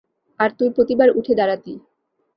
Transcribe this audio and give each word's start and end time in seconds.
আর 0.39 0.49
তুই 0.59 0.69
প্রতিবার 0.69 1.09
উঠে 1.15 1.33
দাঁড়াতি। 1.35 1.73